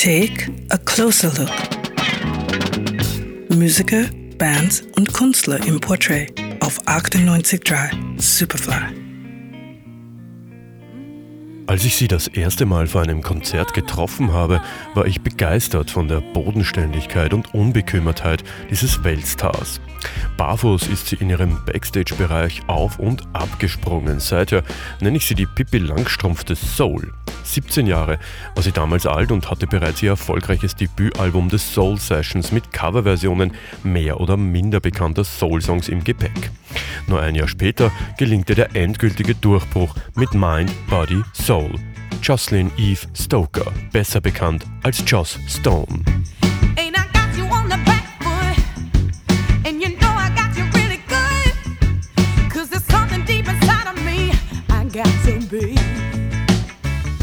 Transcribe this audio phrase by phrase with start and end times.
[0.00, 1.50] Take a closer look.
[3.48, 4.04] Musiker,
[4.38, 8.74] Bands und Künstler im Portrait auf 98.3 Superfly.
[11.66, 14.62] Als ich sie das erste Mal vor einem Konzert getroffen habe,
[14.94, 19.80] war ich begeistert von der Bodenständigkeit und Unbekümmertheit dieses Weltstars.
[20.36, 24.20] Barfuß ist sie in ihrem Backstage-Bereich auf und abgesprungen.
[24.20, 24.62] Seither
[25.00, 27.12] nenne ich sie die Pippi Langstrumpf des Soul.
[27.54, 28.18] 17 Jahre
[28.54, 33.52] war sie damals alt und hatte bereits ihr erfolgreiches Debütalbum The Soul Sessions mit Coverversionen
[33.82, 36.50] mehr oder minder bekannter Soul-Songs im Gepäck.
[37.06, 41.74] Nur ein Jahr später gelingte der endgültige Durchbruch mit Mind, Body, Soul.
[42.22, 46.04] Jocelyn Eve Stoker, besser bekannt als Joss Stone.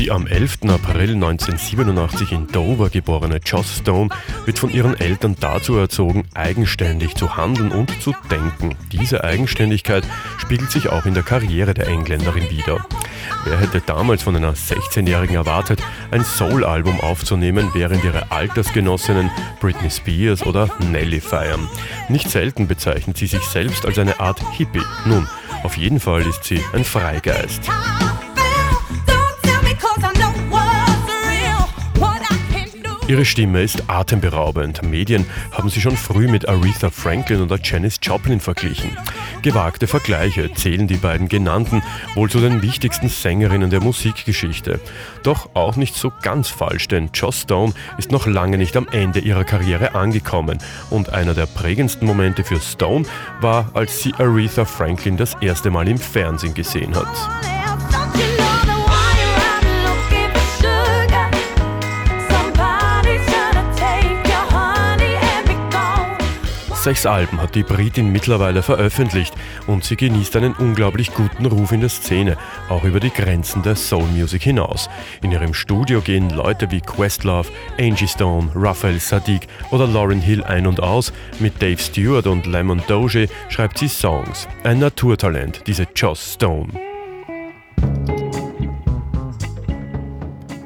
[0.06, 0.60] Die am 11.
[0.68, 4.12] April 1987 in Dover geborene Joss Stone
[4.46, 8.76] wird von ihren Eltern dazu erzogen, eigenständig zu handeln und zu denken.
[8.92, 10.04] Diese Eigenständigkeit
[10.38, 12.86] spiegelt sich auch in der Karriere der Engländerin wider.
[13.46, 15.82] Wer hätte damals von einer 16-Jährigen erwartet,
[16.12, 21.68] ein Soul-Album aufzunehmen, während ihre Altersgenossinnen Britney Spears oder Nelly feiern?
[22.10, 24.84] Nicht selten bezeichnet sie sich selbst als eine Art Hippie.
[25.06, 25.28] Nun,
[25.64, 27.72] auf jeden Fall ist sie ein Freigeist.
[33.08, 34.82] Ihre Stimme ist atemberaubend.
[34.82, 38.98] Medien haben sie schon früh mit Aretha Franklin oder Janis Joplin verglichen.
[39.44, 41.84] Gewagte Vergleiche zählen die beiden genannten
[42.16, 44.80] wohl zu den wichtigsten Sängerinnen der Musikgeschichte.
[45.22, 49.20] Doch auch nicht so ganz falsch, denn Joss Stone ist noch lange nicht am Ende
[49.20, 50.58] ihrer Karriere angekommen.
[50.90, 53.06] Und einer der prägendsten Momente für Stone
[53.40, 57.55] war, als sie Aretha Franklin das erste Mal im Fernsehen gesehen hat.
[66.86, 69.34] Sechs Alben hat die Britin mittlerweile veröffentlicht
[69.66, 72.38] und sie genießt einen unglaublich guten Ruf in der Szene,
[72.70, 74.88] auch über die Grenzen der Soul Music hinaus.
[75.24, 80.68] In ihrem Studio gehen Leute wie Questlove, Angie Stone, Raphael Sadiq oder Lauren Hill ein
[80.68, 81.12] und aus.
[81.40, 84.48] Mit Dave Stewart und Lemon Doge schreibt sie Songs.
[84.64, 86.72] Ein Naturtalent, diese Joss Stone.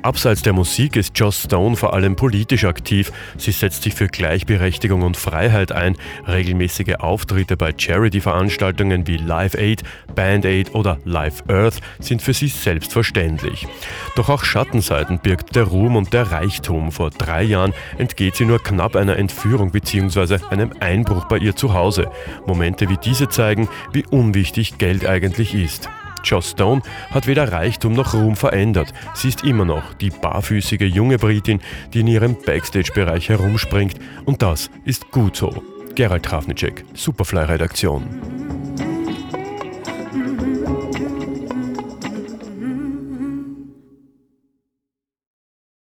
[0.01, 3.11] Abseits der Musik ist Joss Stone vor allem politisch aktiv.
[3.37, 5.97] Sie setzt sich für Gleichberechtigung und Freiheit ein.
[6.25, 9.83] Regelmäßige Auftritte bei Charity-Veranstaltungen wie Live Aid,
[10.15, 13.67] Band Aid oder Live Earth sind für sie selbstverständlich.
[14.15, 16.93] Doch auch Schattenseiten birgt der Ruhm und der Reichtum.
[16.93, 20.39] Vor drei Jahren entgeht sie nur knapp einer Entführung bzw.
[20.49, 22.09] einem Einbruch bei ihr zu Hause.
[22.47, 25.89] Momente wie diese zeigen, wie unwichtig Geld eigentlich ist.
[26.23, 26.81] Joss Stone
[27.11, 28.93] hat weder Reichtum noch Ruhm verändert.
[29.13, 31.59] Sie ist immer noch die barfüßige junge Britin,
[31.93, 33.95] die in ihrem Backstage-Bereich herumspringt.
[34.25, 35.63] Und das ist gut so.
[35.95, 38.58] Gerald Trafnicek, Superfly-Redaktion.